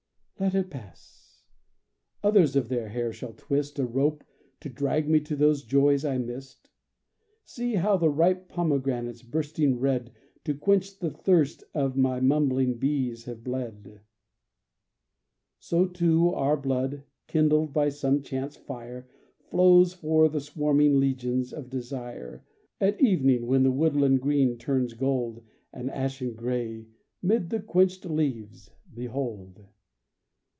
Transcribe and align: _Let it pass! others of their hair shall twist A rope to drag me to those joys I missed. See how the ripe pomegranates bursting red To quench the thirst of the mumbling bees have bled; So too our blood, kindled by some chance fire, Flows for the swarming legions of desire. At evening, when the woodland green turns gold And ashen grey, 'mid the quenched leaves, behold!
_Let 0.43 0.55
it 0.55 0.71
pass! 0.71 1.43
others 2.23 2.55
of 2.55 2.67
their 2.67 2.89
hair 2.89 3.13
shall 3.13 3.33
twist 3.33 3.77
A 3.77 3.85
rope 3.85 4.23
to 4.61 4.69
drag 4.69 5.07
me 5.07 5.19
to 5.19 5.35
those 5.35 5.61
joys 5.63 6.03
I 6.03 6.17
missed. 6.17 6.71
See 7.45 7.75
how 7.75 7.95
the 7.97 8.09
ripe 8.09 8.49
pomegranates 8.49 9.21
bursting 9.21 9.77
red 9.79 10.11
To 10.45 10.55
quench 10.55 10.97
the 10.97 11.11
thirst 11.11 11.63
of 11.75 11.93
the 11.93 12.21
mumbling 12.23 12.79
bees 12.79 13.25
have 13.25 13.43
bled; 13.43 14.01
So 15.59 15.85
too 15.85 16.29
our 16.33 16.57
blood, 16.57 17.03
kindled 17.27 17.71
by 17.71 17.89
some 17.89 18.23
chance 18.23 18.55
fire, 18.55 19.07
Flows 19.51 19.93
for 19.93 20.27
the 20.27 20.41
swarming 20.41 20.99
legions 20.99 21.53
of 21.53 21.69
desire. 21.69 22.43
At 22.79 22.99
evening, 22.99 23.45
when 23.45 23.61
the 23.61 23.69
woodland 23.71 24.21
green 24.21 24.57
turns 24.57 24.95
gold 24.95 25.43
And 25.71 25.91
ashen 25.91 26.33
grey, 26.33 26.87
'mid 27.21 27.51
the 27.51 27.59
quenched 27.59 28.07
leaves, 28.07 28.71
behold! 28.91 29.65